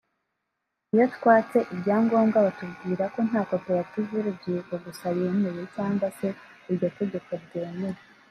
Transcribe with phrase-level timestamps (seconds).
[0.93, 6.27] Iyo twatse ibyangombwa batubwira ko nta koperative y’urubyiruko gusa yemeye cyangwa se
[6.71, 7.99] iryo tegeko ryemera